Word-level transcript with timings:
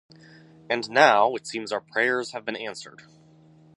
And 0.67 0.89
now, 0.89 1.35
it 1.35 1.45
seems 1.45 1.69
that 1.69 1.75
our 1.75 1.81
prayers 1.81 2.31
have 2.31 2.43
been 2.43 2.55
answered. 2.55 3.03